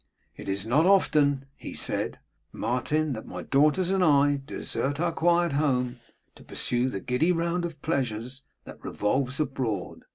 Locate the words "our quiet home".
4.99-5.99